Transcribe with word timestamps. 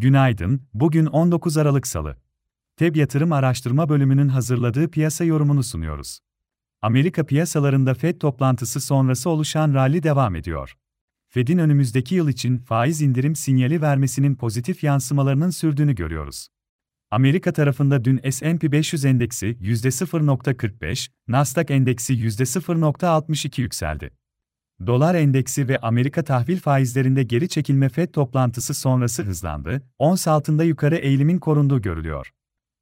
Günaydın, 0.00 0.62
bugün 0.74 1.06
19 1.06 1.56
Aralık 1.56 1.86
Salı. 1.86 2.16
TEB 2.76 2.96
Yatırım 2.96 3.32
Araştırma 3.32 3.88
Bölümünün 3.88 4.28
hazırladığı 4.28 4.90
piyasa 4.90 5.24
yorumunu 5.24 5.62
sunuyoruz. 5.62 6.20
Amerika 6.82 7.26
piyasalarında 7.26 7.94
Fed 7.94 8.18
toplantısı 8.20 8.80
sonrası 8.80 9.30
oluşan 9.30 9.74
rally 9.74 10.02
devam 10.02 10.36
ediyor. 10.36 10.74
Fed'in 11.28 11.58
önümüzdeki 11.58 12.14
yıl 12.14 12.28
için 12.28 12.58
faiz 12.58 13.02
indirim 13.02 13.36
sinyali 13.36 13.82
vermesinin 13.82 14.34
pozitif 14.34 14.84
yansımalarının 14.84 15.50
sürdüğünü 15.50 15.94
görüyoruz. 15.94 16.48
Amerika 17.10 17.52
tarafında 17.52 18.04
dün 18.04 18.30
S&P 18.30 18.72
500 18.72 19.04
endeksi 19.04 19.46
%0.45, 19.46 21.10
Nasdaq 21.28 21.74
endeksi 21.74 22.14
%0.62 22.14 23.60
yükseldi. 23.60 24.10
Dolar 24.86 25.14
endeksi 25.14 25.68
ve 25.68 25.78
Amerika 25.78 26.24
tahvil 26.24 26.58
faizlerinde 26.58 27.22
geri 27.22 27.48
çekilme 27.48 27.88
FED 27.88 28.08
toplantısı 28.08 28.74
sonrası 28.74 29.22
hızlandı, 29.22 29.82
ons 29.98 30.28
altında 30.28 30.64
yukarı 30.64 30.96
eğilimin 30.96 31.38
korunduğu 31.38 31.82
görülüyor. 31.82 32.32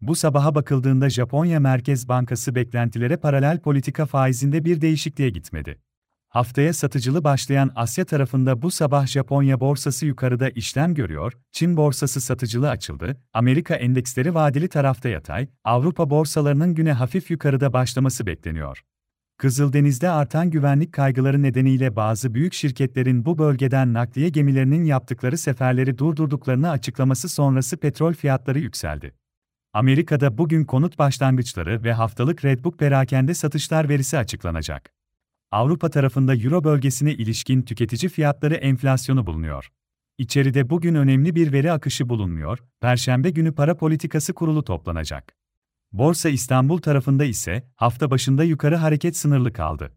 Bu 0.00 0.14
sabaha 0.14 0.54
bakıldığında 0.54 1.10
Japonya 1.10 1.60
Merkez 1.60 2.08
Bankası 2.08 2.54
beklentilere 2.54 3.16
paralel 3.16 3.60
politika 3.60 4.06
faizinde 4.06 4.64
bir 4.64 4.80
değişikliğe 4.80 5.30
gitmedi. 5.30 5.80
Haftaya 6.28 6.72
satıcılı 6.72 7.24
başlayan 7.24 7.70
Asya 7.74 8.04
tarafında 8.04 8.62
bu 8.62 8.70
sabah 8.70 9.06
Japonya 9.06 9.60
borsası 9.60 10.06
yukarıda 10.06 10.50
işlem 10.50 10.94
görüyor, 10.94 11.32
Çin 11.52 11.76
borsası 11.76 12.20
satıcılı 12.20 12.70
açıldı, 12.70 13.20
Amerika 13.32 13.74
endeksleri 13.74 14.34
vadeli 14.34 14.68
tarafta 14.68 15.08
yatay, 15.08 15.48
Avrupa 15.64 16.10
borsalarının 16.10 16.74
güne 16.74 16.92
hafif 16.92 17.30
yukarıda 17.30 17.72
başlaması 17.72 18.26
bekleniyor. 18.26 18.84
Kızıldeniz'de 19.40 20.10
artan 20.10 20.50
güvenlik 20.50 20.92
kaygıları 20.92 21.42
nedeniyle 21.42 21.96
bazı 21.96 22.34
büyük 22.34 22.54
şirketlerin 22.54 23.24
bu 23.24 23.38
bölgeden 23.38 23.94
nakliye 23.94 24.28
gemilerinin 24.28 24.84
yaptıkları 24.84 25.38
seferleri 25.38 25.98
durdurduklarını 25.98 26.70
açıklaması 26.70 27.28
sonrası 27.28 27.76
petrol 27.76 28.12
fiyatları 28.12 28.58
yükseldi. 28.58 29.14
Amerika'da 29.72 30.38
bugün 30.38 30.64
konut 30.64 30.98
başlangıçları 30.98 31.84
ve 31.84 31.92
haftalık 31.92 32.44
Redbook 32.44 32.78
perakende 32.78 33.34
satışlar 33.34 33.88
verisi 33.88 34.18
açıklanacak. 34.18 34.90
Avrupa 35.50 35.90
tarafında 35.90 36.34
Euro 36.34 36.64
bölgesine 36.64 37.12
ilişkin 37.12 37.62
tüketici 37.62 38.10
fiyatları 38.10 38.54
enflasyonu 38.54 39.26
bulunuyor. 39.26 39.68
İçeride 40.18 40.70
bugün 40.70 40.94
önemli 40.94 41.34
bir 41.34 41.52
veri 41.52 41.72
akışı 41.72 42.08
bulunmuyor, 42.08 42.58
Perşembe 42.80 43.30
günü 43.30 43.54
para 43.54 43.76
politikası 43.76 44.34
kurulu 44.34 44.64
toplanacak. 44.64 45.39
Borsa 45.92 46.28
İstanbul 46.28 46.78
tarafında 46.78 47.24
ise 47.24 47.64
hafta 47.76 48.10
başında 48.10 48.44
yukarı 48.44 48.76
hareket 48.76 49.16
sınırlı 49.16 49.52
kaldı. 49.52 49.92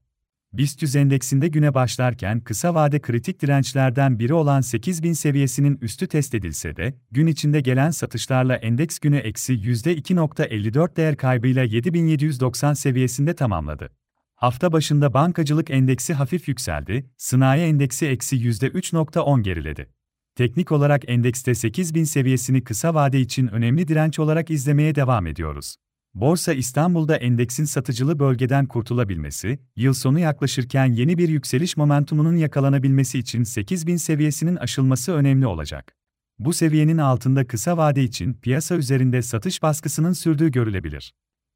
BIST 0.53 0.81
100 0.81 0.95
endeksinde 0.95 1.47
güne 1.47 1.73
başlarken 1.73 2.41
kısa 2.41 2.75
vade 2.75 3.01
kritik 3.01 3.41
dirençlerden 3.41 4.19
biri 4.19 4.33
olan 4.33 4.61
8000 4.61 5.13
seviyesinin 5.13 5.77
üstü 5.81 6.07
test 6.07 6.35
edilse 6.35 6.75
de, 6.75 6.97
gün 7.11 7.27
içinde 7.27 7.61
gelen 7.61 7.91
satışlarla 7.91 8.55
endeks 8.55 8.99
günü 8.99 9.17
eksi 9.17 9.53
%2.54 9.53 10.95
değer 10.95 11.17
kaybıyla 11.17 11.63
7790 11.63 12.73
seviyesinde 12.73 13.35
tamamladı. 13.35 13.89
Hafta 14.35 14.71
başında 14.71 15.13
bankacılık 15.13 15.69
endeksi 15.69 16.13
hafif 16.13 16.47
yükseldi, 16.47 17.09
sanayi 17.17 17.63
endeksi 17.63 18.07
eksi 18.07 18.35
%3.10 18.35 19.41
geriledi. 19.41 19.89
Teknik 20.35 20.71
olarak 20.71 21.09
endekste 21.09 21.55
8000 21.55 22.03
seviyesini 22.03 22.63
kısa 22.63 22.93
vade 22.93 23.19
için 23.19 23.47
önemli 23.47 23.87
direnç 23.87 24.19
olarak 24.19 24.49
izlemeye 24.49 24.95
devam 24.95 25.27
ediyoruz. 25.27 25.75
Borsa 26.15 26.53
İstanbul'da 26.53 27.15
endeksin 27.15 27.65
satıcılı 27.65 28.19
bölgeden 28.19 28.65
kurtulabilmesi, 28.65 29.59
yıl 29.75 29.93
sonu 29.93 30.19
yaklaşırken 30.19 30.85
yeni 30.85 31.17
bir 31.17 31.29
yükseliş 31.29 31.77
momentumunun 31.77 32.35
yakalanabilmesi 32.35 33.19
için 33.19 33.43
8000 33.43 33.97
seviyesinin 33.97 34.55
aşılması 34.55 35.11
önemli 35.11 35.47
olacak. 35.47 35.95
Bu 36.39 36.53
seviyenin 36.53 36.97
altında 36.97 37.47
kısa 37.47 37.77
vade 37.77 38.03
için 38.03 38.33
piyasa 38.33 38.75
üzerinde 38.75 39.21
satış 39.21 39.61
baskısının 39.61 40.13
sürdüğü 40.13 40.51
görülebilir. 40.51 41.13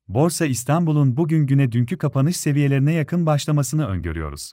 Borsa 0.07 0.45
İstanbul'un 0.45 1.17
bugün 1.17 1.47
güne 1.47 1.71
dünkü 1.71 1.97
kapanış 1.97 2.37
seviyelerine 2.37 2.93
yakın 2.93 3.25
başlamasını 3.25 3.87
öngörüyoruz. 3.87 4.51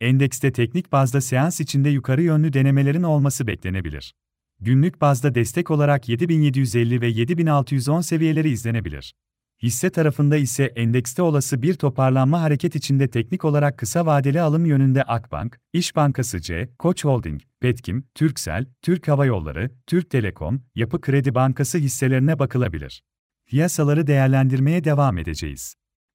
Endekste 0.00 0.52
teknik 0.52 0.92
bazda 0.92 1.20
seans 1.20 1.60
içinde 1.60 1.88
yukarı 1.88 2.22
yönlü 2.22 2.52
denemelerin 2.52 3.02
olması 3.02 3.46
beklenebilir. 3.46 4.14
Günlük 4.60 5.00
bazda 5.00 5.34
destek 5.34 5.70
olarak 5.70 6.08
7750 6.08 7.00
ve 7.00 7.06
7610 7.06 8.00
seviyeleri 8.00 8.50
izlenebilir. 8.50 9.14
Hisse 9.62 9.90
tarafında 9.90 10.36
ise 10.36 10.64
endekste 10.64 11.22
olası 11.22 11.62
bir 11.62 11.74
toparlanma 11.74 12.40
hareket 12.40 12.74
içinde 12.74 13.08
teknik 13.08 13.44
olarak 13.44 13.78
kısa 13.78 14.06
vadeli 14.06 14.40
alım 14.40 14.66
yönünde 14.66 15.02
Akbank, 15.02 15.60
İş 15.72 15.96
Bankası 15.96 16.40
C, 16.40 16.68
Koç 16.78 17.04
Holding, 17.04 17.40
Petkim, 17.60 18.04
Türksel, 18.14 18.66
Türk 18.82 19.08
Hava 19.08 19.26
Yolları, 19.26 19.70
Türk 19.86 20.10
Telekom, 20.10 20.62
Yapı 20.74 21.00
Kredi 21.00 21.34
Bankası 21.34 21.78
hisselerine 21.78 22.38
bakılabilir. 22.38 23.02
Piyasaları 23.46 24.06
değerlendirmeye 24.06 24.84
devam 24.84 25.18
edeceğiz. 25.18 25.74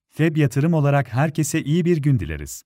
FEB 0.09 0.37
yatırım 0.37 0.73
olarak 0.73 1.13
herkese 1.13 1.63
iyi 1.63 1.85
bir 1.85 1.97
gün 1.97 2.19
dileriz. 2.19 2.63